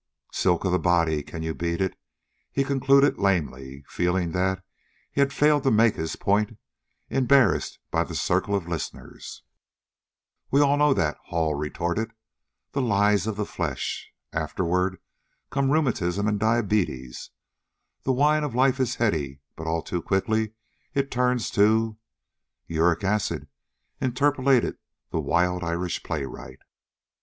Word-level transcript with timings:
"Silk 0.31 0.65
of 0.65 0.71
the 0.71 0.79
body, 0.79 1.21
can 1.21 1.43
you 1.43 1.53
beat 1.53 1.79
it?" 1.79 1.95
he 2.51 2.63
concluded 2.63 3.19
lamely, 3.19 3.85
feeling 3.87 4.31
that 4.31 4.63
he 5.11 5.21
had 5.21 5.31
failed 5.31 5.61
to 5.61 5.69
make 5.69 5.93
his 5.95 6.15
point, 6.15 6.57
embarrassed 7.11 7.77
by 7.91 8.03
the 8.03 8.15
circle 8.15 8.55
of 8.55 8.67
listeners. 8.67 9.43
"We 10.49 10.59
know 10.59 10.71
all 10.81 10.95
that," 10.95 11.17
Hall 11.25 11.53
retorted. 11.53 12.13
"The 12.71 12.81
lies 12.81 13.27
of 13.27 13.35
the 13.35 13.45
flesh. 13.45 14.11
Afterward 14.33 14.97
come 15.51 15.69
rheumatism 15.69 16.27
and 16.27 16.39
diabetes. 16.39 17.29
The 18.01 18.11
wine 18.11 18.43
of 18.43 18.55
life 18.55 18.79
is 18.79 18.95
heady, 18.95 19.41
but 19.55 19.67
all 19.67 19.83
too 19.83 20.01
quickly 20.01 20.53
it 20.95 21.11
turns 21.11 21.51
to" 21.51 21.97
"Uric 22.65 23.03
acid," 23.03 23.47
interpolated 24.01 24.79
the 25.11 25.19
wild 25.21 25.63
Irish 25.63 26.01
playwright. 26.01 26.61